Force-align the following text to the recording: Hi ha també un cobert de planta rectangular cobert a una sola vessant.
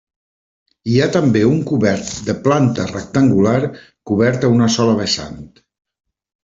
Hi 0.93 0.95
ha 1.03 1.09
també 1.15 1.43
un 1.49 1.59
cobert 1.73 2.09
de 2.31 2.37
planta 2.47 2.89
rectangular 2.95 3.57
cobert 4.13 4.51
a 4.51 4.53
una 4.59 4.75
sola 4.79 5.01
vessant. 5.03 5.43